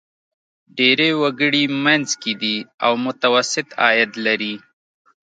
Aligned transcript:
ډېری 0.77 1.11
وګړي 1.21 1.63
منځ 1.85 2.07
کې 2.21 2.33
دي 2.41 2.55
او 2.85 2.93
متوسط 3.05 3.67
عاید 3.81 4.11
لري. 4.25 4.55